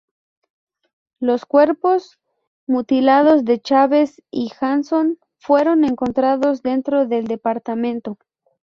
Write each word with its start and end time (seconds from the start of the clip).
Los 1.19 1.45
cuerpos 1.45 2.17
mutilados 2.65 3.45
de 3.45 3.61
Chavez 3.61 4.19
y 4.31 4.49
Hanson 4.59 5.19
fueron 5.37 5.83
encontrados 5.85 6.63
dentro 6.63 7.05
del 7.05 7.27
departamento. 7.27 8.17